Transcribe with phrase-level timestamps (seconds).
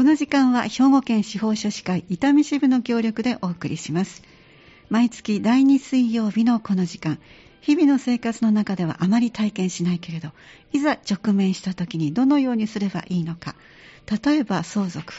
[0.00, 4.22] この時間は兵庫県司法書士会伊丹支部の協力でお送りします。
[4.88, 7.18] 毎月第2水曜日のこの時間
[7.60, 10.30] 日々の生活の中ではあまり体験しないけれど
[10.72, 13.56] いざ直面した時にどのようにすればいいのか。
[14.24, 15.12] 例えば相続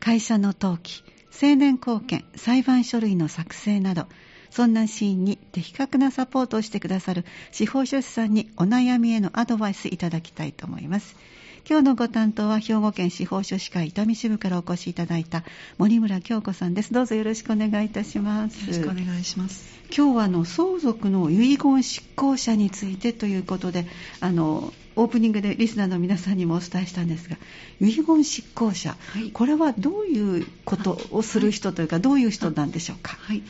[0.00, 4.08] 会社の登記成年後見裁判書類の作成など
[4.50, 11.14] そんなシーンに的確なサポートをしてくださる司法書士さんにお悩みへのアドバイスいただきたいと思います。
[11.66, 15.44] 今日のご担当は兵庫県司法書士会伊丹支部からお越しいただいた
[15.78, 16.92] 森村京子さんです。
[16.92, 18.60] どうぞよろしくお願いいたします。
[18.60, 19.72] よろしくお願いします。
[19.96, 23.86] 今日はあの相続の遺言執行者についてということで
[24.20, 27.36] あのオープニングでリスナーの皆さんにもお伝えしたんですが
[27.80, 33.16] 遺言執行者、はい、これはどういうことをする人というか、はい、どういう人なんでしょうか？
[33.20, 33.42] はい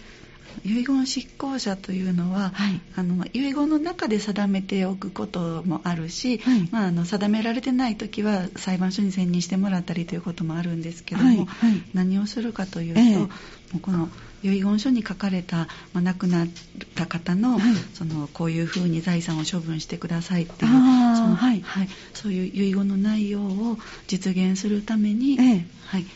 [0.65, 13.29] 遺言執行者というのは、はい、あの遺言の中で定めておくこともあるし、はい、まあ、あの定められてない時は裁判所に選任してもらったりということもあるんですけども、はい、何をするかというと、えも
[13.77, 14.09] うこの
[14.43, 16.49] 遺言書に書かれた、まあ、亡くなっ
[16.95, 17.59] た方の,、
[17.95, 21.61] そのこういうふうに財産を処分してくださいっていうその、はい。
[21.63, 25.67] はい、そういう遺言の内容を実現するために、え。
[25.87, 26.07] はい、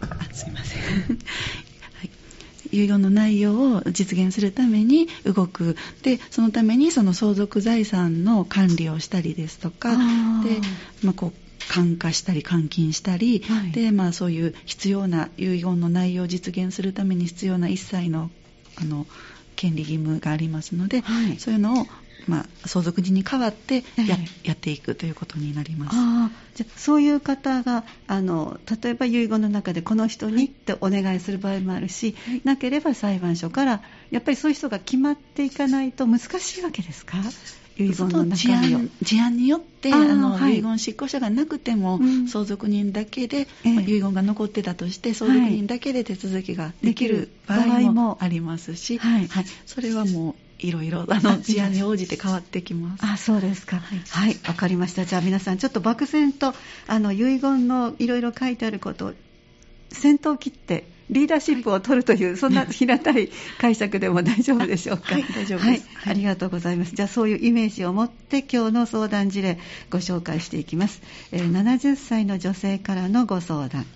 [0.00, 1.18] あすいません
[2.82, 5.76] 遺言の内容を実現するために動く。
[6.02, 9.90] でそのためにその相続財産の管理をしたりですとか。
[9.90, 9.96] で、
[11.02, 18.30] まあ、こう感化したり監禁したり、はい、でまあ、そういう必要な遺言の内容を実現するために必要な一切の
[18.78, 19.06] あの
[19.56, 21.86] 権利義務がありますので、はい、そういうのを
[22.26, 24.48] まあ、相続人に代わってやえ。
[24.48, 25.94] やっていくということになります。
[25.96, 37.18] あじゃそういう方があの例えば遺言の中でこの人にってお願いする場合もあるし、はい、なければ裁判所からやっぱりそういう人が決まっていかないと難しいわけですか？
[37.78, 38.80] 遺言の中身を。
[39.02, 53.04] 事案によってあの、はい、遺言執行者がなくても、うん、相続人だけで、えー、遺言が残ってたとして相続人だけで手続きができる場合もありますし、はい、はい、それはもういろいろあの事案に応じて変わってきます。
[53.04, 53.76] あ、そうですか。
[53.76, 55.04] はい、わ、はい、かりました。
[55.04, 56.54] じゃあ皆さんちょっと漠然と
[56.86, 59.12] あの遺言のいろいろ書いてあることを
[59.90, 63.30] 先頭切ってリーダーシップを取るという、はい、そんな平たい
[63.60, 65.14] 解釈でも大丈夫でしょうか。
[65.14, 66.10] はい、大丈夫です、はい。
[66.10, 66.94] ありがとうございます。
[66.94, 69.58] じゃあそういうイメージを持って今日の相談事例
[69.90, 71.02] ご紹介していきます。
[71.32, 73.86] えー、70歳の女性からのご相談。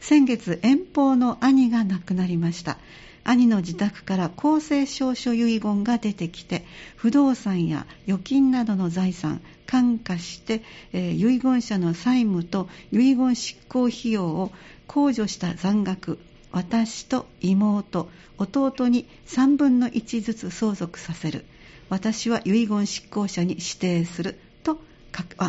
[0.00, 2.78] 先月遠方の兄が亡くなりました。
[3.24, 6.64] 兄の自宅から公正証書遺言が出てきて
[6.96, 14.52] 不動産や預金などの財産感化して、えー、遺言者の債務と遺言執行費用を
[14.88, 16.18] 控除した残額
[16.52, 18.08] 私と妹
[18.38, 21.44] 弟に3分の1ずつ相続させる。
[21.88, 24.38] 私は遺言執行者に指定する。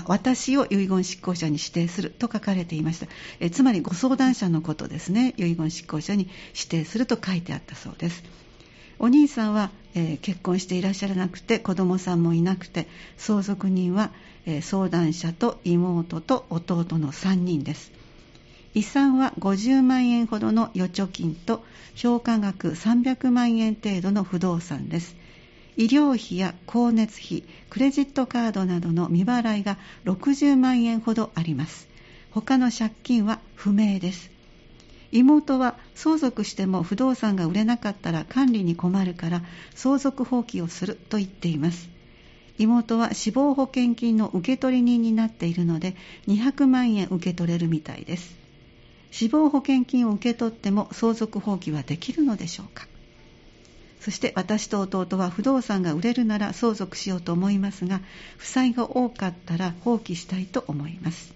[0.08, 3.08] 私を遺言執行者に指定すると書かれていました。
[3.40, 5.34] えつまりご相談者のことですね。
[5.38, 8.24] 遺言執行者に指定すると書いてあったそうです。
[9.00, 14.12] お兄さんは、えー、結婚していらっしゃらなくて子供さんもいなくて相続人は、
[14.46, 17.92] えー、相談者と妹と弟の3人です。
[18.74, 21.64] 遺産は50万円ほどの預貯金と
[21.96, 25.16] 評価額300万円程度の不動産です。
[25.78, 31.88] 医療費や光熱費クレジットカードなどの未払いが60万円ほどあります。
[32.32, 34.32] 他の借金は不明です。
[35.12, 39.44] 妹は相続しても不動産が売れなかったら管理に困るから
[39.76, 41.90] 相続放棄をすると言っています。
[42.58, 45.96] 妹は死亡保険金の受取人になっているので
[46.28, 48.36] 200万円受け取れるみたいです。
[49.10, 52.88] 死亡保険金を受け取っても相続放棄はできるのでしょうか。
[54.02, 58.02] そして私と弟は不動産が売れるなら相続しようと思いますが
[58.38, 61.34] 負債が多かったら放棄したいと思います。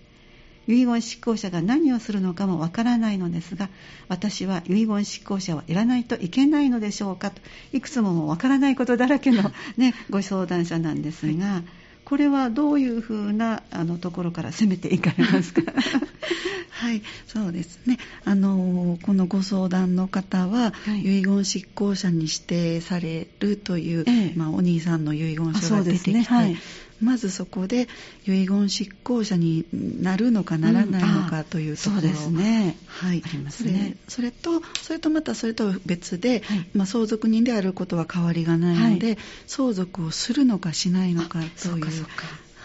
[0.67, 3.69] 遺言執行者が何をするのかもわからないのですが
[4.07, 7.39] 私は遺言執行者はいらないといけないのでしょうかと
[7.71, 9.43] いくつもわからないことだらけの、
[9.77, 15.73] ね、ご相談者なんですが、はいこれはどういうふうなあのところから攻めていかれますか？
[16.69, 17.97] はいそうですね。
[18.25, 26.23] あのこのご相談の方は、はい、遺言執行者に指定されるという、ええ、まあ、お兄さんの遺言書が出てきて、ね。
[26.23, 26.57] はい、
[27.01, 27.87] まずそこで
[28.25, 33.97] 遺言執行者になるのかならないのかというところ、うん、そうですね、はい、ありますね。
[34.07, 42.05] それとそれとまたそれと別で、はい、まあ、相続人であることは変わりがないので、はい、相続をするのかしないのかという。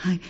[0.00, 0.20] はい、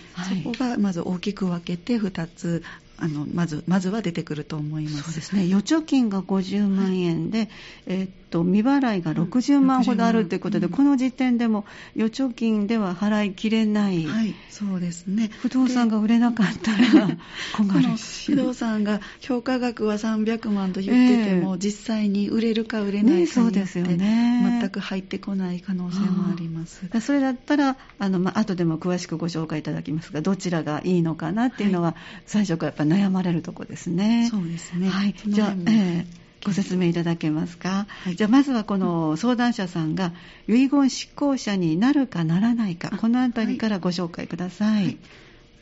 [0.43, 2.64] そこがまず大きく分けて2つ
[3.00, 5.02] あのまずまずは出てくると思います。
[5.05, 5.43] そうですね。
[5.43, 7.49] 預貯金が50万円で、はい、
[7.87, 11.66] えー、っと未払いが60万ほどあるということで、うん、この時点でも
[11.96, 15.30] 預貯金では払いきれない、はい、そうですね。
[15.42, 17.16] 不動産が売れなかったら
[17.52, 17.98] 困る。
[17.98, 26.82] し不動産が評価額は300万と言ってても、えー、実際に売れるか売れないかによって、ね、ね、全く入ってこない可能性もあります。
[27.00, 31.94] それだったらあの、まあ後でも詳しくご紹介いただきますがどちらがいいのかなっていうのは、はい、
[32.26, 34.28] 最初からやっぱ悩まれるところですね。
[34.30, 34.88] そうですね。
[34.88, 35.14] はい。
[35.26, 40.12] じゃあ、えーご説明いただけますか、はい、じゃあまずはこの相談者さんが
[40.48, 44.98] 遺言執行者になるかならないかこのあたりからご紹介ください、はい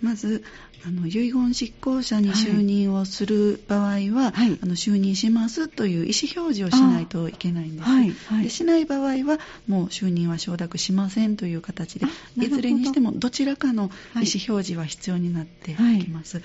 [0.02, 0.44] まず
[0.86, 3.82] あの遺言執行者に就任をする場合
[4.14, 8.10] は、はい、あの就任しますという意思表示をしないといけないんです、はい。
[8.28, 12.06] はい、でしない場合はもう就任は承諾しませんという形で
[12.36, 13.90] いずれにしてもどちらかの意思
[14.20, 16.40] 表示は必要になってきます、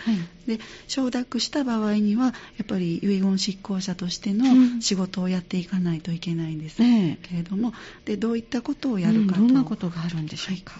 [0.47, 2.31] で承諾した場合にはや
[2.63, 7.73] っぱり遺言執行者としての仕事をやっていかないといけないんです、うん、けれども
[8.05, 10.79] でどういったことをやるかと、うん、どんなことがあるんでしょうか、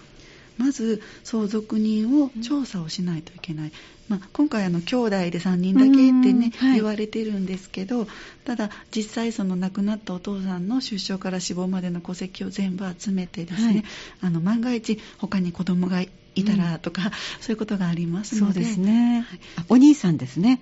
[0.58, 3.72] まず相続人を調査をしないといけない、
[4.08, 8.06] まあ、今回あの兄弟で3人だけってね、はい、言われてるんですけど
[8.44, 13.84] ただ実際その亡くなったお父さんの出生から死亡までの戸籍を全部集めてですね、はい、
[14.22, 16.08] あの万が一他に子供がい
[16.44, 17.10] たらとか、うん、
[17.40, 18.54] そういうことがありますので。
[18.54, 20.60] そうですね、はい、お兄さんですね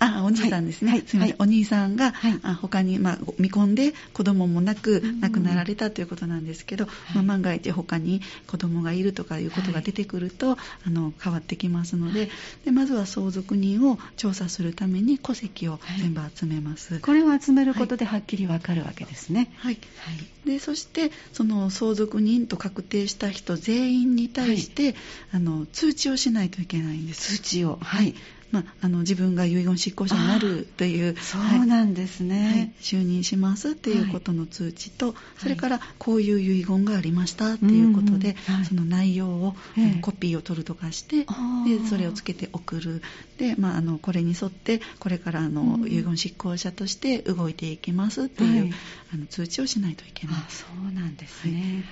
[0.00, 0.92] あ、お兄さんですね。
[0.92, 12.30] はい、すみません、はい、お兄さんが、はい、あ他に、まあ、見込んで子供もなく亡くなられたということなんですけど、まあ、万が一他に子供がいるとかいうことが出てくると、あの変わってきますので
[12.64, 17.00] で、まずは相続人を調査するために戸籍を全部集めます。
[17.00, 19.52] これを集めることではっきりわかるわけですね。
[19.58, 19.78] はい。
[20.46, 24.94] でそしてその相続人と確定した人全員に対して、
[25.32, 27.36] あの通知をしないといけないんです。
[27.36, 27.78] 通知を。
[27.82, 28.14] はい
[28.50, 39.54] まあ、あの自分が遺言執行者になるというそうなんですね、はい、就任しますっていうことの通知と、はい、それからこういう遺言がありましたっていうことで、はい、その内容を、
[40.02, 41.26] コピーを取るとかしてで
[41.88, 43.02] それをつけて送る。
[43.38, 48.74] で、まあ、あのこれに沿ってこれからあの、遺言執行者として動いていきますっていう、
[49.14, 50.36] あの通知をしないといけない。
[50.48, 51.84] そうなんですね、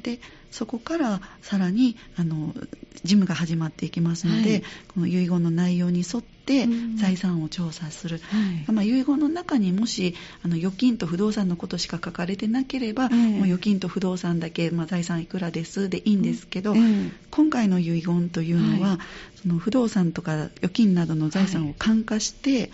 [0.00, 0.20] で
[0.52, 2.54] そこからさらにあの
[3.02, 4.62] 事務が始まっていきますので、はい、
[4.94, 16.74] この遺言の内容に沿って財産を調査する、はい、まあ、遺言の中にもしあの預金と不動産のことしか書かれてなければ、もう預金と不動産だけ、まあ、財産いくらですでいいんですけど、
[17.30, 18.98] 今回の遺言というのは、はい、
[19.40, 22.70] その不動産とか預金などの財産を換価して、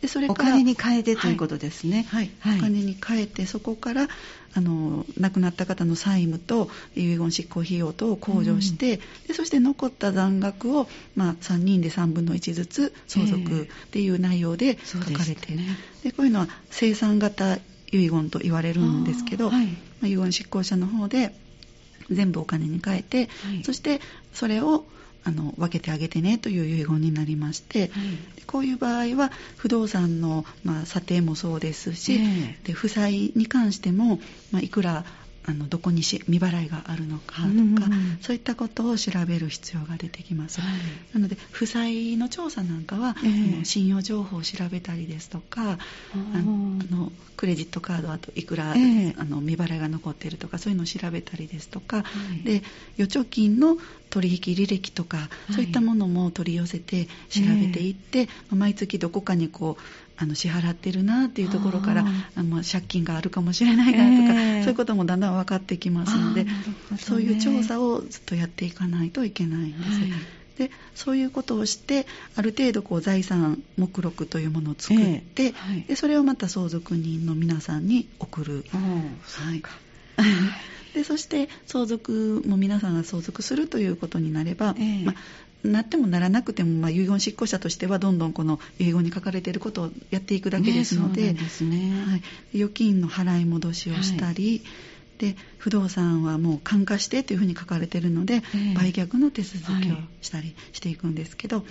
[0.00, 2.30] でそれからお金に変えてということですね、はい。
[2.44, 4.08] お金に変えてそこから
[4.56, 15.66] あの亡くなった方の債務と遺言執行費用等を控除して、うん、でそして残った残額を、まあ、3人で3分の1ずつ相続っていう内容で書かれて、えー、ね、
[16.04, 17.58] でこういうのは生産型
[17.92, 19.72] 遺言と言われるんですけど、はい、ま
[20.04, 21.34] あ、遺言執行者の方で
[22.10, 24.00] 全部お金に変えて、はい、そして
[24.32, 24.86] それを
[25.26, 27.90] あの分けてあげてねという遺言になりまして、はい、
[28.46, 34.20] こういう場合は不動産の、まあ、査定もそうですし、えー、で負債に関しても、
[34.52, 35.04] まあ、いくら
[35.48, 40.70] あのどこにし未払いがあるのかとか、うんうん、そういったことを調べる必要が出てきます、はい、
[41.14, 45.78] なので負債の調査なんかは、えー、信用情報を調べたりですとかあ
[46.42, 52.04] のクレジットカードあといくら、えー、あの未払いが残っているとかそういうのを調べたりですとか、は
[52.40, 52.62] い、で
[52.98, 53.76] 預貯金の
[54.16, 59.82] 取引履歴とか、そういったものも取り寄せて調べていって、えー、毎月どこかにこう
[60.16, 66.50] あの支払ってるなっていうところからあの借金があるかもしれないなとか、えー、そういうこともだんだん分かってきますので、ね、
[66.98, 70.00] そういう調査をずっとやっていかないといけないんです。
[70.00, 70.10] はい。
[70.56, 78.64] でそういうことをしてある程度こう財産目録というものを作って、えーはい、でそれをまた相続人の皆さんに送る。
[78.72, 79.62] はい、
[80.96, 85.14] でそして相続も皆さんが相続するということになれば、えー、ま
[85.62, 92.22] なってもならなくても、まあ、遺言執行者としてはどんどんこの遺言に書かれていることをやっていくだけですので、ねね、はい、
[92.54, 94.70] 預金の払い戻しをしたり、は
[95.26, 101.66] い、で不動産はもう換価してというふうに書かれているので、えー、売却の手続きをしたりしていくんですけど、はい、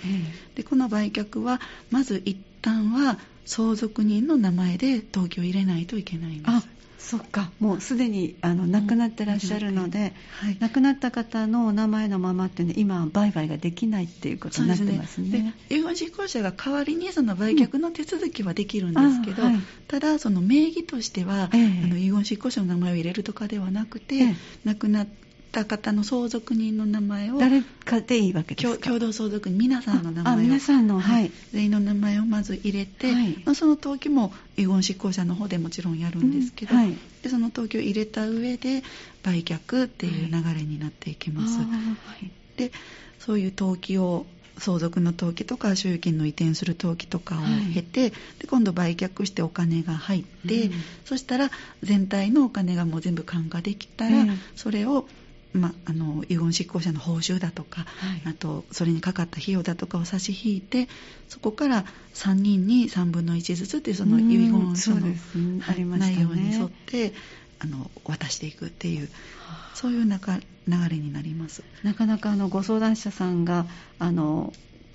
[0.54, 6.68] でこの売却はまず一旦は相続人の名前で登記を入れないといけないんです。
[6.98, 7.52] そっか。
[7.60, 15.28] もうすでにあの亡くなってらっしゃるので、はい、亡くなった方のお名前のままってね今売買ができないっていうことになってますね。
[15.30, 15.54] すね。
[15.70, 25.06] 遺言執行者が代わりにその売却の手続きはできるんですけど、うんはい、ただその名義としては、えー、あの遺言執行者の名前を入れるとかではなくて、えー、亡くなっ
[25.62, 28.84] った方の相続人の名前を誰かでいいわけですか？
[28.84, 38.82] 共同相続人皆さんの名前を皆さんの、はい、全員の名前をまず入れて、はい、その登記も遺言執行者の方でもちろんやるんですけど、うんはい、でその登記を入れた上で
[39.22, 41.58] 売却っていう流れになっていきます。
[42.56, 42.70] で
[43.18, 44.26] そういう登記を
[44.58, 47.38] 相続の登記とか所有権の移転する登記とかを
[47.74, 50.72] 経て、はい、で今度売却してお金が入って、うん、
[51.04, 51.50] そしたら
[51.82, 55.06] 全体のお金がもう全部還過できたら、それを
[55.52, 60.88] ま、あの遺言執行者の報酬だとか、はい、あとそれにかかった費用だとかを差し引いて
[61.28, 61.84] そこから
[62.14, 65.16] 3人に3分の1ずつっていうその遺言書の、ね。
[65.60, 67.12] はい、内容に沿って
[67.58, 69.08] あの渡していくっていう
[69.74, 71.62] そういう流れになります。
[71.82, 73.66] なかなかあのご相談者さんが
[73.98, 74.52] あの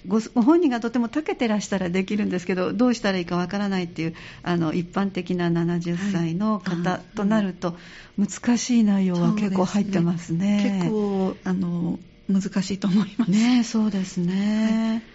[0.07, 7.75] ご本人がとても長けてらしたらできるんですけどどうしたらいいかわからないっていうあの一般的な70歳の方となると、
[8.17, 10.61] 難しい内容は結構入ってますね。
[10.61, 13.31] すね結構あの難しいと思います。
[13.31, 15.01] ねそうですね。
[15.03, 15.10] はい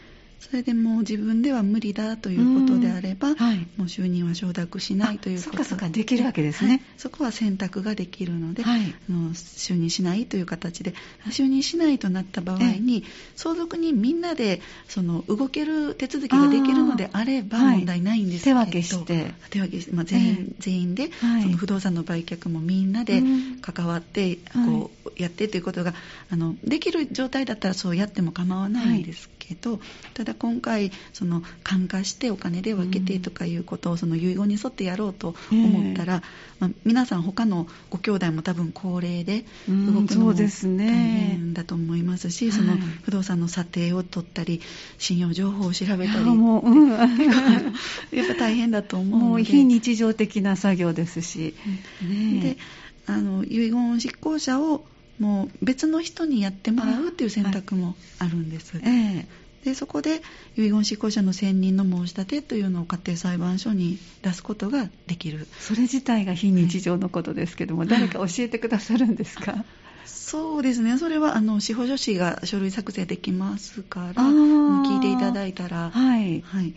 [0.48, 5.50] それでもう自分では無理だということであれば、はい、もう収入は承諾しないということ。
[5.50, 10.94] そかそかできるわけですね、はい、そこは選択ができるので、はい、の就任しないという形で。
[11.30, 19.34] 就任しないとなった場合に相続人みんなでその動ける手続きができるのであれば問題ないんですけど、手分けして。
[19.50, 21.10] 手分けして、まあ、全員全員で、
[21.42, 23.22] その不動産の売却もみんなで
[23.60, 25.94] 関わってこうやってということが
[26.30, 29.80] あのできる状態だったらそうやっても構わないんですけど、
[30.14, 36.23] ただ今回その感化してお金で分けてとかいうことをその遺言に沿ってやろうと思ったら、
[36.61, 44.61] まあ、皆さん他のご兄弟も多分高齢で動くのも大変だと思いますし、その不動産の査定を取ったり
[44.99, 46.25] 信用情報を調べたり。
[46.25, 49.31] もう、うん、 やっぱ大変だと思うので。
[49.31, 51.55] もう非日常的な作業ですし、
[52.02, 52.59] ね、で
[53.07, 54.85] あの遺言執行者を
[55.19, 58.78] もう別の人にやってもらうっていう選択もあるんです。
[58.78, 60.23] ええでそこで
[60.56, 65.49] 遺言執行者の選任の申し立てというのを家庭裁判所に出すことができる。
[65.58, 69.64] それ自体が非日常のことですけども、はい、誰か教えてくださるんですか？
[70.04, 70.99] そうですね。
[70.99, 75.90] それはあの司法書士が書類作成できますから聞いていただいたら。
[75.90, 76.73] はい、はい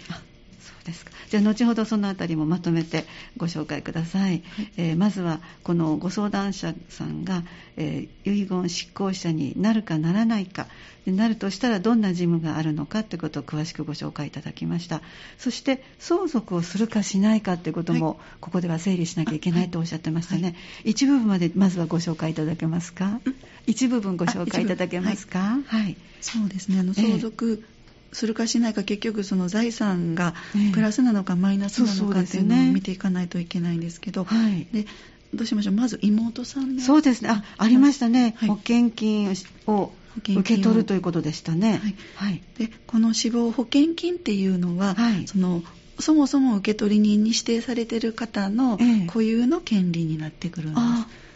[0.84, 1.12] ですか。
[1.30, 3.06] じゃあ後ほどそのあたりもまとめて
[3.38, 4.44] ご紹介ください、はい、
[4.78, 7.44] えー、まずはこのご相談者さんが、
[7.78, 10.68] えー、遺言執行者になるかならないか。
[11.06, 15.02] なるとしたらどんな事務があるのかということを詳しくご紹介いただきました。
[15.40, 20.50] そして相続をするかしないかということも、ここでは整理しなきゃいけないとおっしゃってましたね、は
[20.86, 23.22] い、一部分までまずはご紹介いただけますか？
[23.66, 25.58] 一部分ご紹介いただけますか？
[25.66, 26.80] はい、そうですね。
[26.80, 27.79] あの相続、えー
[28.12, 30.34] するかしないか結局その財産が
[30.74, 34.86] プラスなのかマイナスなのかっていうのを見ていかないといけないんですけど、はい、で
[35.34, 35.76] どうしましょう？
[35.76, 37.30] まず妹さんそうですね。
[37.30, 39.32] あありましたね、はい、保険金
[39.68, 41.80] を受け取るということでしたね、
[42.16, 45.62] はい、はい、でこの死亡保険金っていうのは、はい、その
[46.00, 50.82] そもそも受取人に指定されている方の固有の権利になってくるんです、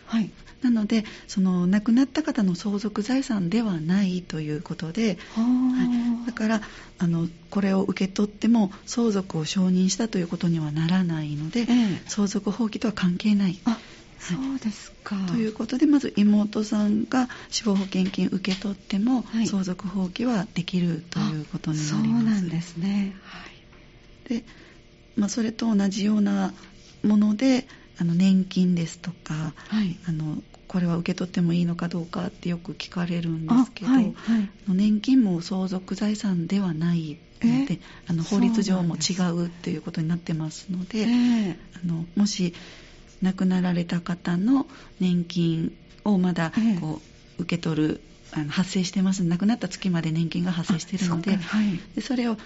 [0.08, 0.32] はい、
[0.64, 6.62] なのでその亡くなった方の相続財産ではないということで、はい、だから
[7.00, 13.60] あのこれを受け取っても相続を承認したということにはならないので、ええ、相続放棄とは関係ない。
[13.66, 13.78] あ
[14.20, 22.26] そうですか、ということでまず妹さんが死亡保険金受け取っても、はい、相続放棄はできるということになります。
[22.26, 24.30] そうなんですね、はい。
[24.30, 24.46] で
[25.18, 26.54] まあ、それと同じような
[27.04, 27.68] もので
[28.00, 30.42] あの年金ですとか、はい、あの
[30.74, 34.14] これは受け取ってもいいのかどうかってよく聞かれるんですけど、はいはい、
[34.70, 42.56] 年金も相続財産ではないのであの法律上も違うっていうことになってますので、えー、あのもし
[43.22, 44.66] 亡くなられた方の
[45.00, 46.52] 年金をまだ
[46.82, 47.02] こ
[47.38, 48.02] う、受け取る
[48.32, 49.24] あの発生してます。
[49.24, 52.38] 亡くなった月まで年金が発生しているのでそ,、はい、でそれを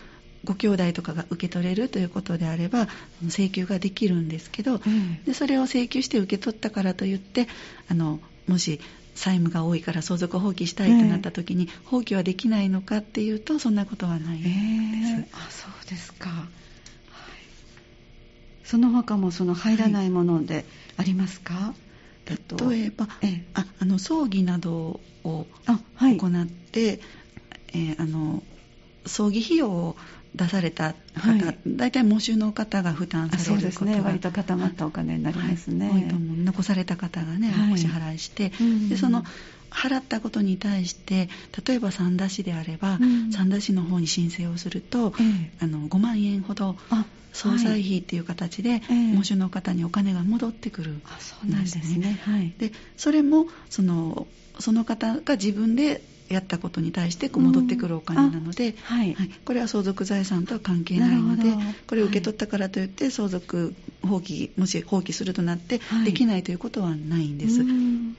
[0.47, 2.87] ご兄弟とかが受け取れるということであれば
[3.23, 7.47] 請求ができるんですけど、うん、でそれを請求して受け取ったからといって
[7.89, 8.79] あのもし
[9.13, 16.47] 債務が多いから相続放棄したいとなった時に、えー、放棄はできないのかっていうとそんなことはないです、えー、あそうですか、はい、
[18.63, 20.63] その他もその入らないもので
[20.95, 21.73] ありますか、は
[22.25, 25.47] い、例えば、えー、ああの葬儀などを
[25.99, 27.01] 行って、
[27.73, 28.43] えー、あの
[29.07, 29.95] 葬儀費用を
[30.35, 34.01] 出された方、はい、大体喪主の方が負担されることがそうですね。
[34.01, 36.37] 割と固まったお金になりますね、はい、多いと思う。
[36.37, 38.51] 残された方がね、はい、お支払いして、
[38.89, 39.23] でその
[39.69, 41.29] 払ったことに対して
[41.65, 46.75] 例えば三田市であれば、うん、三田市の方に申請をすると、ええ、あの5万円ほど
[47.33, 48.81] 総裁費っていう形で、
[49.13, 51.03] 喪主の方にお金が戻ってくるんで
[51.67, 52.53] すね。
[52.57, 54.27] でそれもその
[54.59, 61.43] その方が自分でやったことに対してこう戻ってくるお金なので、はい、はい、これは相続財産とは関係ないので
[61.87, 67.67] これを受け取ったからといって相続放棄もし放棄するとなってできないということはないんです、はい、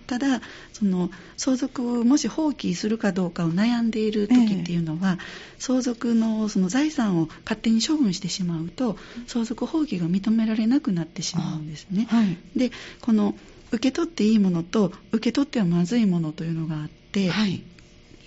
[0.06, 0.40] ただ
[0.72, 5.18] その相続をもし放棄するかどうかを悩んでいる時っていうのは、えー、
[5.58, 8.96] 相続のその財産を勝手に処分してしまうと
[9.26, 13.34] 相続放棄が認められなくなってしまうんですね、はい、でこの
[13.70, 17.62] 受け取っていいものと受け取ってはまずいものというのがあって、はい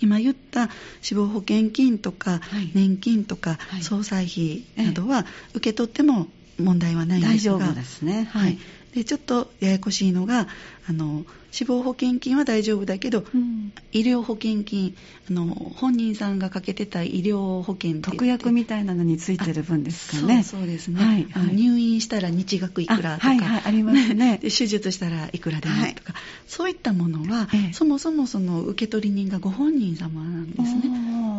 [0.02, 0.68] 今言った
[1.00, 2.40] 死亡保険金とか
[2.74, 6.26] 年金とか総裁費などは受け取っても
[6.58, 8.58] 問題はないんですが、大丈夫ですね、はい、
[8.94, 10.48] でちょっとややこしいのが
[10.88, 14.96] あの死亡保険金は大丈夫だけど、うん、医療保険金
[15.30, 20.42] あの本人さんがかけてた医療保険特約みたいなのについてる分ですかね。
[20.42, 24.38] そうですね、はいはい、入院したら日額いくらとか、はいはい、ありますね。
[24.42, 26.14] 手術したらいくらでもとか、
[26.46, 30.82] そういったものは、ええ、そもそもその受取人がご本人様なんですね。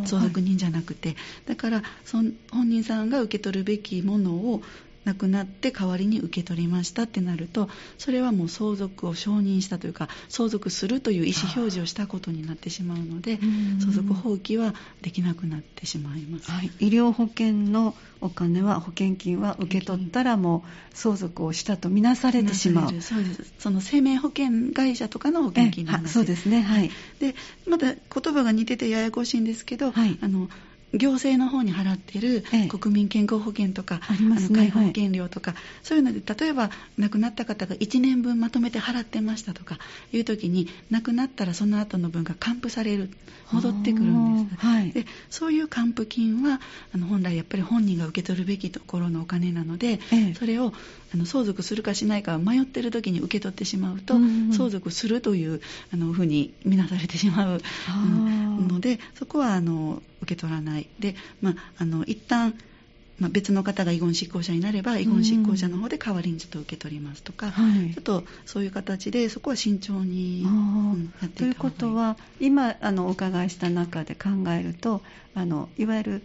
[0.06, 1.16] 相続人じゃなくて、
[1.48, 2.18] だからそ
[2.52, 4.62] 本人さんが受け取るべきものを
[5.06, 13.40] 亡くなって代わりに受け取りましたってなるとそれはもう相続を承認したというか相続するという意思表示をしたことになってしまうので
[13.80, 23.02] 相続放棄はできなくなってしまいます、はい、医療保険のお金は保険金は受け取ったらもう相続をしたとみなされてしまう。
[23.02, 23.54] そうです。
[23.60, 26.62] その生命保険会社とかの保険金なんですそうですね。
[26.62, 26.90] はい。
[27.20, 27.36] で
[27.68, 30.50] また言葉が似ててややこしいんですけど、はい、あの
[30.94, 39.80] 行政の方に払ってる国民健康保険とか、ありますね、介護保険料とか、はい、そういうので例えば亡くなった方が1年分まとめて払ってましたとか
[40.12, 43.10] いう時に亡くなったらその後の分が還付される
[43.52, 46.60] 戻ってくるんです、はい、でそういう還付金は
[46.94, 50.00] あの本来やっぱり本人が受け取るべきところのお金なので、
[50.38, 50.74] それを
[51.14, 55.62] あの相続するかしないか迷ってる時に受け取ってしまうと、うんうん、相続するという
[55.94, 57.62] あのふうに見なされてしまう
[58.68, 60.90] のでそこはあの受け取らない。
[61.00, 62.54] で、まあ、あの一旦
[63.20, 71.38] まあ、別の方が遺言執行者になれば遺言執行者の方で代わりにちょっと受け取りますとか、はい、ちょっとそういう形でそこは慎重に、うん、やってい。
[71.38, 75.02] ということは今あのお伺いした中で考えると
[75.36, 76.22] あのいわゆる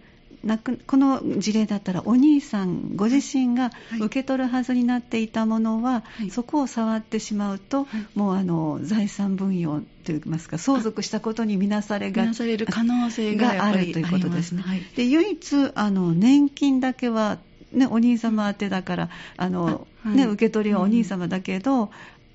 [0.86, 14.62] この事例だったらお兄さんご自身が受け取るはずになっていたものは、はい、そこを触ってしまうと、はい、もうあの財産分与といいますか相続したことに見なされがされる可能性があるということですね。
[14.62, 17.38] はい、で唯一あの年金だけは
[17.72, 21.90] ね、お兄様宛てだからあの、ね、受け取りはお兄様だけど、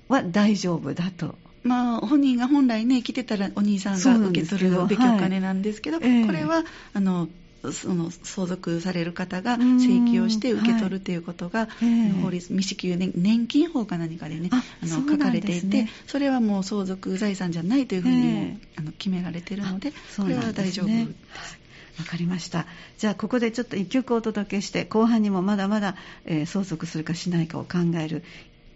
[0.08, 1.34] は大丈夫だと。
[1.64, 7.28] まあ、本人が本来ね、生きてたらお兄さんが受け取るべきお金なんですけど、はい、これはあの
[7.72, 21.64] その相続される方が請求をして受け取るということが、はい、法律未支給年金法か何かでねあの書かれていてそれはもう相続財産じゃないというふうにもあの決められているのでこれは大丈夫です。
[21.98, 22.66] わかりました。
[22.98, 28.24] じゃあ、ここでちょっと一曲お届けして、後半にもまだまだ、えー、相続するかしないかを考える、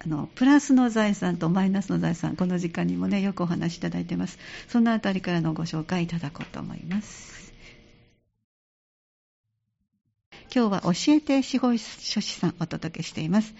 [0.04, 4.38] あの、プラスの財産とマイナスの財産、この時間にもね、よくお話しいただいてます。
[4.68, 7.37] そのあたりからのご紹介いただこうと思います。
[10.54, 13.54] 今日は教えて司法書士さんお届けしています。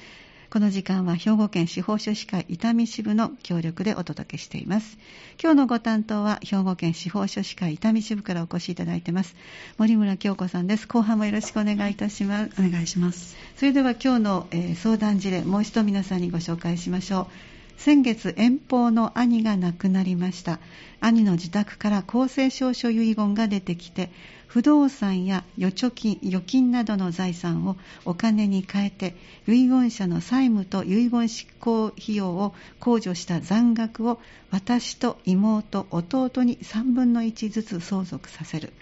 [0.51, 4.96] この時間は兵庫県司法書士会伊丹支部の協力でお届けしています。
[5.38, 9.37] 今日のご担当は兵庫県司法書士会伊丹支部からお越しいただいています。
[9.77, 10.88] 森村京子さんです。
[10.88, 12.53] 後半もよろしくお願いいたします。
[12.59, 13.37] お願いします。
[13.57, 17.59] それでは今日の、えー、相談事例、もう一度皆さんにご紹介しましょう。
[17.79, 20.59] 先月遠方の兄が亡くなりました
[21.01, 24.11] 兄の自宅から公正証書遺言が出てきて
[24.49, 29.15] 不動産や預貯金預金などの財産をお金に変えて
[29.47, 34.19] 遺言者の債務と遺言執行費用を控除した残額を
[34.51, 38.73] 私と妹弟に3分の1ずつ相続させる。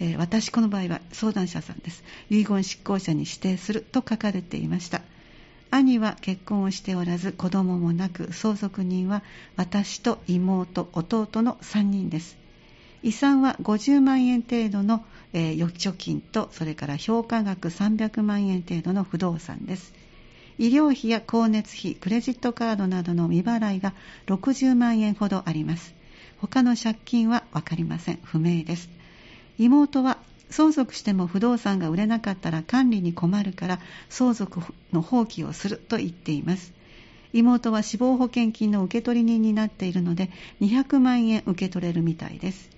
[0.00, 2.02] えー、私この場合は相談者さんです。
[2.28, 5.02] 遺言執行者に指定すると書かれていました。
[5.70, 9.22] 兄は結婚をしておらず子供もなく相続人は
[9.56, 12.43] 私と妹弟の3人です。
[13.04, 19.92] 遺産は50万円程度の、えー、預貯金とそれから評価額300万円程度の不動産です。
[20.56, 23.92] 医療費や光熱費クレジットカードなどの未払いが
[24.26, 25.94] 60万円ほどあります。
[26.38, 28.20] 他の借金は分かりません。
[28.22, 28.88] 不明です。
[29.58, 30.16] 妹は
[30.48, 34.62] 相続しても不動産が売れなかったら管理に困るから相続
[34.94, 36.72] の放棄をすると言っています。
[37.34, 40.30] 妹は死亡保険金の受取人になっているので
[40.62, 42.72] 200万円受け取れるみたいです。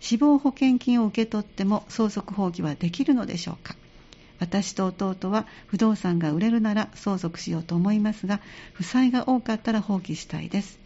[0.00, 3.76] 死亡保険金を受け取っても相続放棄はできるのでしょうか？
[4.38, 8.40] 私と弟は不動産が売れるなら相続しようと思いますが
[8.72, 10.78] 負債が多かったら放棄したいです。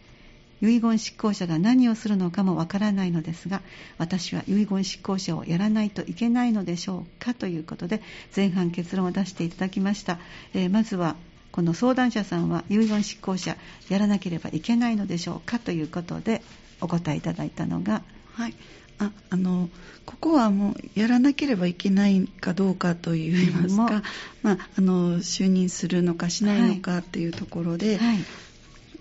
[0.61, 3.61] 遺言執行者が何をするのかもわからないのですが
[3.97, 8.01] 私は遺言執行者をやらないといけないのでしょうかということで
[8.33, 10.19] 前半結論を出していただきました、
[10.53, 11.17] えー、まずは
[11.51, 13.57] この相談者さんは遺言執行者
[13.89, 16.41] やらなければいけないのでしょうかということで
[16.79, 18.55] お答えいただいたのがはい。
[19.05, 19.69] ああの
[20.05, 24.03] ここはもうやらなければいけないかどうかといいますか、
[24.41, 28.07] まあ、あの就任するのかしないのかっていうところで、はい。
[28.07, 28.17] はい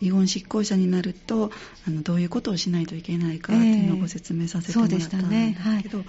[0.03, 1.53] 遺言執行者になると
[1.87, 6.05] あのどういうことをしないといけないかっていうのをご説明させてもらったんですけど、だ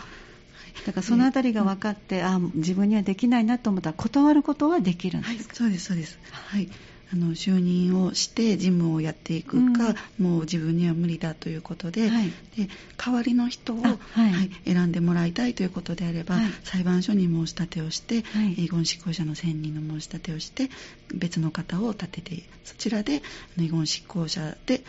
[0.93, 6.69] からそのあたりが分かって、あ自分にはできないなと思ったら断ることはできるんですか、はい、そうですそうです、はい
[7.13, 14.33] あの就任をして事務をやっていくか、うん、もう自分には無理だということではい、で代わりの人を、はい。
[14.33, 18.23] はい、選んでもらいたいということであれば、裁判所に申し立てをして、
[18.57, 20.69] 遺言執行者の選任の申し立てをして
[21.13, 23.21] 別の方を立ててそちらで
[23.57, 24.81] 遺言執行者で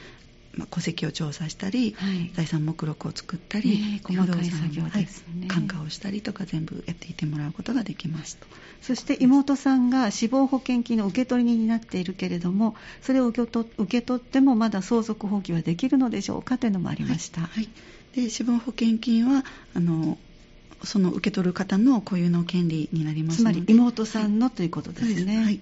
[0.56, 8.46] まあ、戸籍を調査したり、はい、財産目録を作ったり、えー、細かい作業ですね、はい、管をしたりとか全部やっていてもらうことができますと。
[8.82, 17.68] そして妹さんが死亡保険金の受け取り人になっているけれどもそれを受け取受け取ってもまだ相続放棄はできるのでしょうかというのもありました、はい、
[18.14, 20.18] で死亡保険金はあの
[20.82, 23.56] その受け取る方の固有の権利になりますので。
[23.56, 25.42] つまり妹さんの、ということですね。
[25.42, 25.60] はい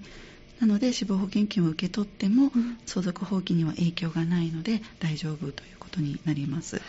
[0.62, 2.53] なので死亡保険金を受け取っても、
[2.87, 6.81] 相続放棄には影響がないので大丈夫ということになります、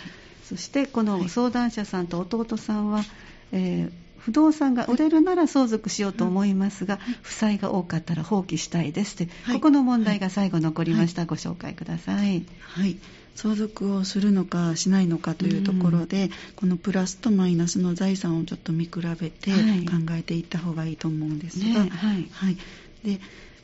[0.44, 3.06] そしてこの相談者さんと弟さんは、はい、
[3.52, 12.46] えー、不動産が売れるなら相続しようと思いますが、負債が多かったら放棄したいですと、はい、ここの問題が最後残りました、はい、ご紹介ください。
[12.60, 12.98] はい。
[13.34, 19.58] 相続をするのかしないのかというところで、うん、このプラスとマイナスの財産をちょっと見比べて考
[20.12, 22.58] えていった方がいいと思うんですが、ね、はい、はい、
[23.04, 23.20] で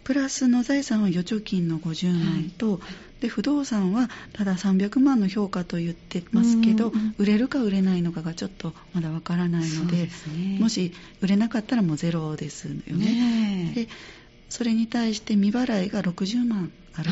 [0.10, 2.78] プラスの財産は預貯金の50万と、は
[3.20, 9.98] い、で不動産はただ300万の評価と言ってますけど、売れるか売れないのかがちょっとまだわからないので、
[10.36, 13.06] ね、もし売れなかったらもうゼロですよね。
[13.06, 13.88] ねで
[14.50, 17.12] それに対して未払いが60万ある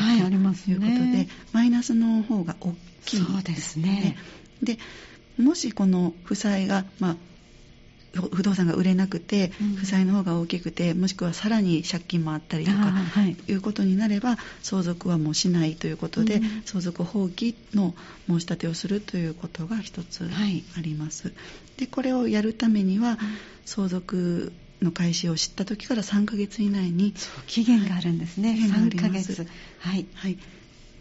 [0.68, 4.16] いうことで、はいね、マイナスの方が大きいですね。
[4.60, 4.76] で
[5.38, 7.16] もしこの負債が、まあ、
[8.22, 17.94] 不動産が売れなくて、負債の方が大きくて、もしくはさらに借金もあったりとか、はい、いうことになれば、相続はもうしないということで、うん、相続放棄の
[18.28, 21.28] 申し立てをするということが一つあります。
[21.28, 21.34] は
[21.76, 23.18] い、で、これをやるためには、
[23.64, 24.52] 相続
[24.82, 27.14] の開始を知った時から3ヶ月以内に
[27.46, 29.46] 期限があるんですね、はい、3ヶ月。
[29.78, 30.38] はい、はい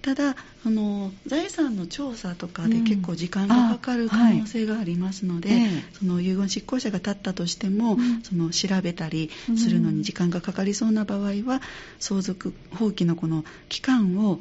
[0.08, 11.62] ただあの財産の調査とかで結構時間がかかる可能性がありますので、うんはい、その遺言執行者が立ったとしても、うん、その調べたりするのに時間がかかりそうな場合は、
[12.00, 14.40] 相続放棄のこの期間を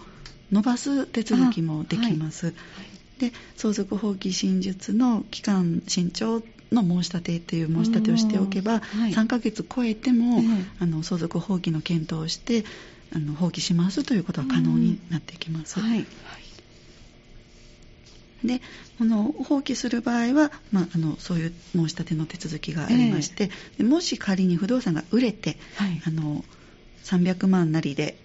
[0.54, 2.46] 延ばす手続きもできます。
[2.46, 2.54] はい、
[3.18, 10.44] で相続放棄真実の期間新調の申し立てという申し立てをしておけば、はい、3ヶ月超えても、
[10.78, 12.64] あの相続放棄の検討をして
[13.14, 15.80] あの放棄しますということは可能になってきます。
[15.80, 16.06] はい、
[18.44, 18.60] で
[18.98, 26.44] この放棄する場合は、まあ、あのそういう申し立ての手続きがありまして、えー、もし仮に不動産が売れて、はい、あの
[27.04, 28.16] 300万なりで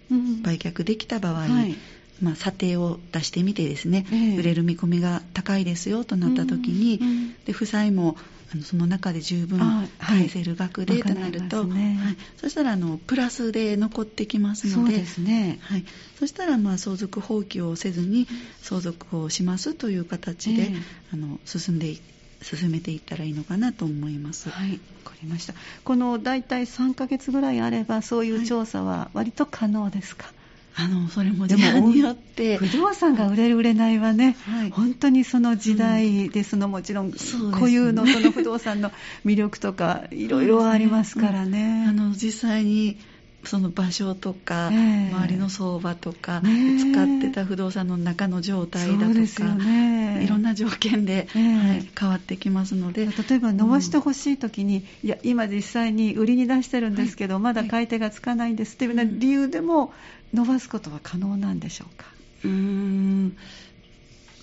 [0.44, 1.76] 売却できた場合、うんはい、
[2.22, 7.08] まあ、査定を出してみてですね、えー、売れる見込みが高いですよとなった時に、うん。
[7.08, 8.18] うん、で負債も
[8.54, 9.60] あのその中で十分
[10.00, 11.68] 返せる額でとなると、はい。
[11.68, 15.86] ねはい、そしたらあのプラスで残ってきますのでそうですね、はい、
[16.20, 18.28] そしたらまあ相続放棄をせずに
[18.62, 20.82] 相続をしますという形で、えー、
[21.14, 21.96] あの進んで
[22.42, 24.50] 進めていったらいいのかなと思います。
[24.50, 25.54] はい、わかりました。
[25.84, 30.26] この大体3ヶ月ぐらいあればそういう調査は割と可能ですか？
[30.26, 30.41] はい
[30.76, 32.58] あのそれも時代によって。
[32.58, 38.92] 不動産が売れる売れないはね、はい、本当にその時代で、そのもちろん固有のその不動産の
[39.26, 41.86] 魅力とかいろいろありますからね。
[41.88, 42.98] あの実際に
[43.44, 53.06] その場所とか、えー、周りの相場とか、ね、使ってた不動産の中の状態だとか、ね、いろんな条件で、えーはい、変わってきますので。
[53.06, 59.94] 例えば伸ばしてほしい時に、うん、いや今実際に売りに出してるんですけど、はい、まだ買い手がつかないんですっていうような理由でも
[60.34, 62.06] 伸ばすことは可能なんでしょうか？
[62.44, 63.38] うーん。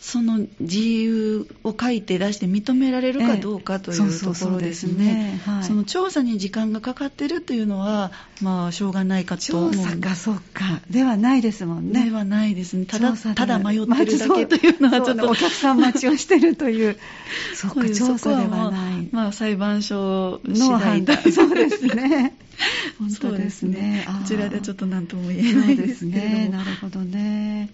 [0.08, 5.38] その自由を書いて出して認められるかどうかというところですね。
[5.60, 9.74] その調査に時間がかかってるというのは、まあ、しょうがないかと思う。
[9.74, 10.80] 調査か、そうか。
[10.88, 12.06] ではないですもんね。
[12.06, 12.86] ではないですね。
[12.86, 15.28] ただ、ただ迷ってるだけというのはちょっと。
[15.28, 16.96] お客さん待ちをしてるという。
[17.54, 19.08] そうか、調査ではない。
[19.12, 21.18] まあ、裁判所の判断。
[21.30, 22.34] そうですね。
[22.98, 24.06] 本当ですね。
[24.06, 26.48] こちらでちょっと何とも言えないですね。
[26.50, 27.68] なるほどね。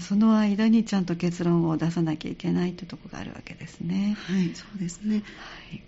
[0.00, 4.16] その間にちゃんと結論を出さなきゃいけないというところがあるわけですね。
[4.26, 5.22] はい、そうですね。
[5.70, 5.82] はい。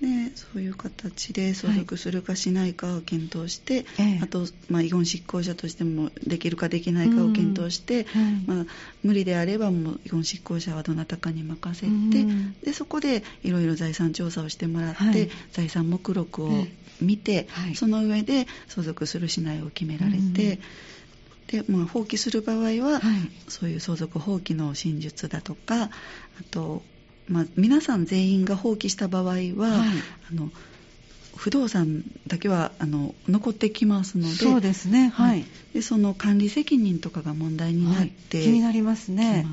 [0.00, 8.66] でそういう形で相続するかしないかを検討して、はい、あと、まあ、遺言執行者としてもできるかできないかを検討して、うんまあ、
[9.02, 16.50] 無理であればもう遺言執行者はどなたかに任せて、うん、でそこでいろいろ財産調査をしてもらって、はい、財産目録を
[17.00, 20.60] 見て、はい、その上で相続するしないを決められて。
[21.48, 23.00] でまあ、放棄する場合は、
[23.48, 25.90] そういう相続放棄の真実だとかあ
[26.50, 26.82] と
[27.28, 29.48] まあ、皆さん全員が放棄した場合は、はい、
[30.30, 30.50] あの
[31.36, 39.46] 不動産だけはあの残ってきますのでそうですね、はい、でその管理責任とかが問題になって、はい、気になりますね。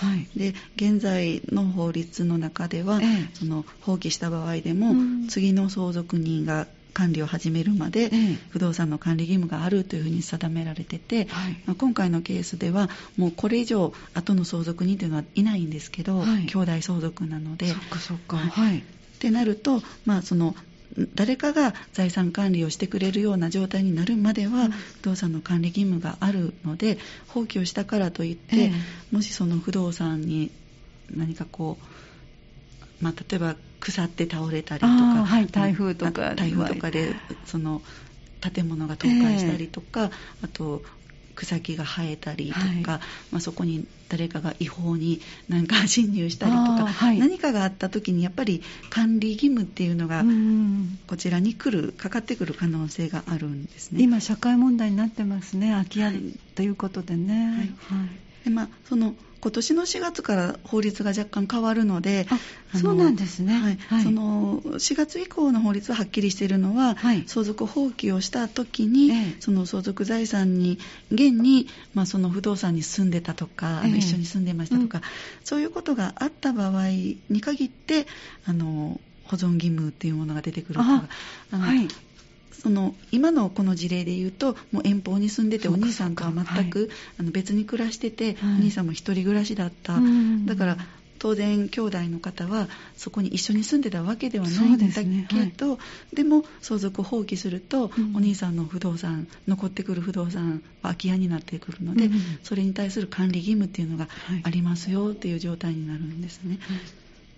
[0.00, 4.94] はい、で現在の法律の中では、ええ、その放棄した場合でも、
[5.28, 6.66] 次の相続人が
[6.98, 8.10] 管理を始めるまで、
[8.50, 17.68] 不動産の管理義務があるというふうに定められてて、はい、まあ、今回のケースではもうこれ以上後の相続人というのはいないんですけど、はい、兄弟相続なので。
[17.68, 18.82] そっかそっか、はい、っ
[19.20, 20.56] てなると、まあ、その
[21.14, 24.68] 誰かが財産管理をしてくれるような状態になるまでは、
[25.00, 28.72] 不動産の管理義務があるので放棄をしたからといって、えー、
[29.12, 30.50] もしその不動産に
[31.14, 31.97] 何かこう、
[33.00, 37.80] まあ、例えば腐って倒れたりとか、はい、台風とか台風とかでその
[38.40, 40.10] 建物が倒壊したりとか、えー、
[40.44, 40.82] あと
[41.38, 42.82] 草木が生えたりとか、はい、
[43.30, 50.24] まあ、そこに誰かが違法に何か侵入したりとか、はい、何かがあった時にやっぱり管理義務っていうのが
[51.06, 54.02] こちらに来るかかってくる可能性があるんですね。
[54.02, 56.12] 今社会問題になってますね空き家
[56.56, 57.94] ということでね、は
[58.42, 62.26] い、でまあ、その今年の4月から法律が若干変わるので、
[62.74, 63.76] そうなんですね、はい。
[63.76, 70.78] はい、その4月以降の法律ははっきりしているのは、はい、相続放棄をした時に、ええ、その相続財産に
[71.10, 75.04] 現に、まあ、その不動産に住んでたとか、え、一緒に住んでましたとか、うん、
[75.44, 78.06] そういうことがあった場合に限って
[78.44, 81.08] あの保存義務っていうものが出てくるとか
[81.52, 81.88] あの、はい、
[82.60, 86.88] その今のこの事例で言うともう遠方に住んでてお兄さんとは全く、はい、
[87.20, 89.98] あの別に暮らしてて、はい、お兄さんも一人暮らしだった、
[90.44, 90.76] だから
[91.18, 95.26] 当然兄弟の方はそこに一緒に住んでたわけではないんだけどで、ね。
[95.30, 95.78] は
[96.12, 104.08] い、でも相続放棄すると、うん、お兄さんの不動産残ってくる不動産は空き家になってくるので、うん、それに対する管理義務っていうのが
[104.44, 106.58] ありますよっていう状態になるんですね。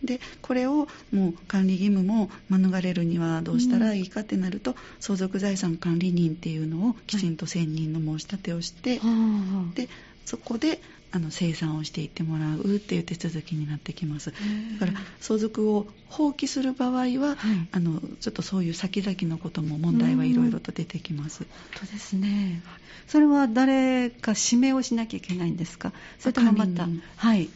[0.02, 9.88] はいでこれをもう管理義務も免れるにはどうしたらいいかってなると、うん、相続財産管理人っていうのをきちんと選任の申し立てをして、はい、で
[10.24, 10.80] そこで
[11.12, 14.30] あの生産をしていってもらうっていう手続きになってきます。
[14.30, 17.36] だから相続を放棄する場合は、はい、
[17.72, 21.44] あのちょっとそういう先々のことも問題はいろいろと出てきます。
[21.74, 22.62] 本当ですね。
[23.06, 25.92] それは誰か指名をしなきゃいけないんですか？
[26.20, 27.50] それともまたはい。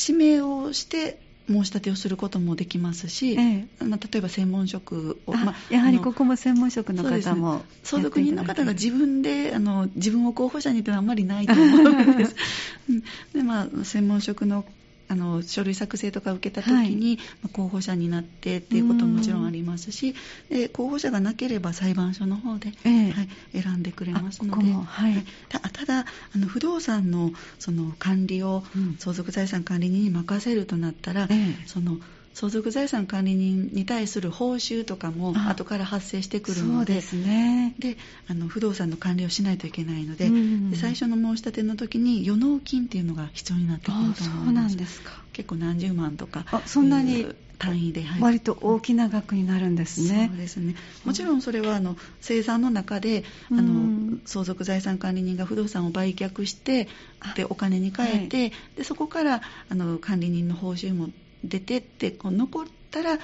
[0.00, 12.36] 指名をして申し立てをすることもできますし、ええ、まあ、例えば専門職を、まあ、やはりここも専門職の方も、ね、相続人の方が自分であの自分を候補者にというのはあんまりないと思うんです。
[13.34, 14.64] でまあ、専門職の
[15.08, 20.14] あの書類作成とか受けた時に、はい、候補者になってっていうことももちろんありますし
[20.50, 28.62] で候補者がなければ裁判所の方で、えー、はい、選んでくれますので、はい、たただあの不動産のその管理を
[28.98, 31.98] 相続財産管理人に任せるとなったら、えー、その
[32.38, 37.96] 相続財産管理人に対する報酬とかも後から発生してくるのでそうです、ね、で
[38.28, 44.24] あの不動産の管理をしないといけないのでうんうん、で最初の申し立ての時に予納金っていうのが必要になってくると思います。
[44.24, 45.22] そうなんですか。
[45.32, 47.26] 結構何十万とかあそんなに
[47.58, 50.28] 単位で、はい、割と大きな額になるんですね。
[50.30, 50.76] そうですね。
[51.04, 56.88] もちろんそれはあの生産の中で、あの相続財産管理人が不動産を売却して
[57.34, 61.08] でお金に換えて、はい、でそこからあの管理人の報酬も
[61.44, 63.18] 出てってこう残ったら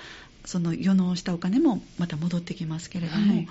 [0.44, 3.48] その予納したお金もまた戻ってきますけれども、はい、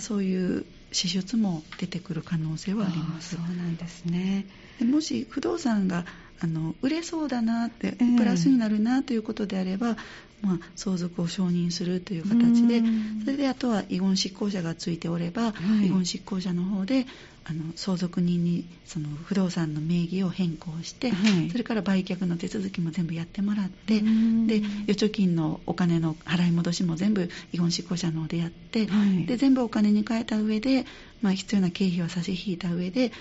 [0.00, 3.36] そういう支出も出てくる可能性はあります。
[3.36, 4.46] そうなんですね。
[4.80, 6.06] もし不動産が
[6.40, 9.96] あの売れそうだなって、プラスになるなということであれば、
[10.40, 12.82] まあ、相続を承認するという形で、
[13.24, 17.06] それであとは遺言執行者がついておれば、はい、遺言執行者の方で
[17.50, 30.84] あの相続人にその不動産の名義を変更して、はい、それから売却の手続きも全部やってもらってで預貯金のお金の払い戻しも全部遺言執行者の方でやって、はい、で全部お金に変えた上で、
[31.22, 33.12] まあ、必要な経費は差し引いた上で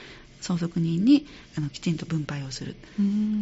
[0.42, 1.26] 相続人に
[1.58, 2.76] あのきちんと分配をする、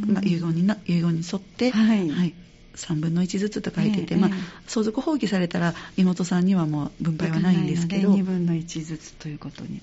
[0.07, 2.33] まあ、遺言に遺言に沿って、はい、はい、
[2.75, 4.31] 3分の1ずつと書いてて、えー、まあ、
[4.67, 8.13] 相続放棄されたら妹さんにはもう分配はないんですけど。
[8.13, 9.81] 2分の1ずつということに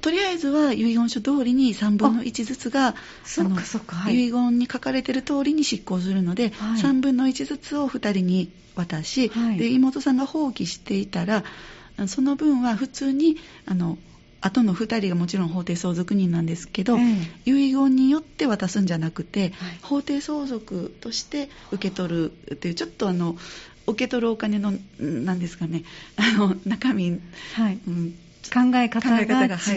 [0.00, 2.94] とりあえずは遺言書通りに3分の1ずつが
[4.10, 11.44] 遺言に書かれてる通りに執行するので、はい、3分の1ずつを2人に渡し、はい、で妹さんが放棄していたら
[12.06, 13.36] その分は普通に
[13.66, 13.98] あの
[14.40, 19.50] 後の2人がもちろん法定相続人なんですけど、えー、遺言によって渡すんじゃなくて、はい、
[19.82, 23.36] 法定相続として受け取るっていうちょっとあの
[23.86, 25.84] 受け取るお金のなんですかね
[26.16, 27.20] あの中身、
[27.54, 27.78] はい。
[27.86, 28.14] うん、
[28.48, 29.28] 考え方が違う、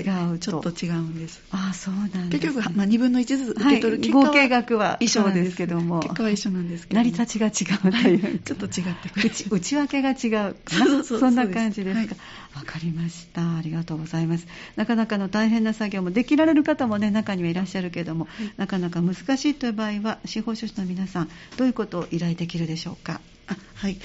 [0.09, 1.41] はい、ちょっと違うんです。
[1.51, 5.99] ああそうなんです、ね、結局、まあ、2分の1ずつ受け取る結果は、合計額は一緒ですけども。
[5.99, 7.51] 結果は一緒なんですけど、成り立ちが違
[7.87, 9.31] うという、ちょっと違ってくる。
[9.51, 10.13] 内訳が違
[10.49, 12.15] うそうそうそんな感じですか。
[12.15, 13.57] わ、はい、かりました。
[13.57, 14.47] ありがとうございます。
[14.75, 23.21] なかなかの大変な作業もできられる方もね中にはいらっしゃるけども、はい、なかなか難しいという場合は司法書士の皆さんどういうことを依頼できるでしょうか？
[23.47, 23.97] あはい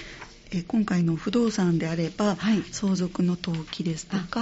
[0.50, 4.40] え今回の不動産であれば、はい、相続の登記ですとか、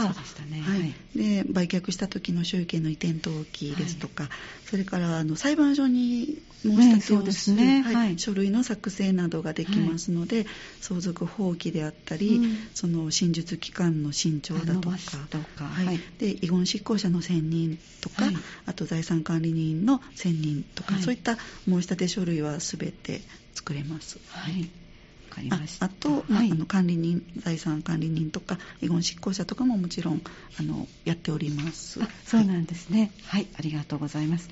[0.50, 0.60] ね。
[0.60, 4.32] はい、で売却した時の収益の移転登記ですとか、はい、
[4.66, 10.46] それからあの裁判所に申し立てをする、ねね、書類の作成などができますので、
[10.80, 14.96] 相続放棄であったり、うん、その真実期間の新調だとか
[16.18, 18.24] で遺言執行者の選任とか、
[18.66, 21.36] あと財産管理人の選任とか、そういった
[21.68, 23.22] 申し立て書類は全て
[23.54, 24.18] 作れます。
[24.28, 24.85] はい
[25.36, 25.86] かりました。
[25.86, 30.22] あと、はい、あの管理人財産管理人とか遺言執行者とかももちろん
[30.58, 32.00] あのやっております。
[32.24, 34.48] そうなんですね、はい、はい、ありがとうございます。